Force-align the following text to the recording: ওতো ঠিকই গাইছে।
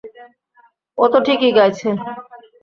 ওতো 0.97 1.17
ঠিকই 1.25 1.51
গাইছে। 1.57 1.89